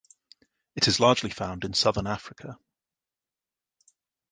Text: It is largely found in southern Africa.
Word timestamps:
It 0.75 0.87
is 0.87 0.99
largely 0.99 1.29
found 1.29 1.63
in 1.63 1.75
southern 1.75 2.07
Africa. 2.07 2.57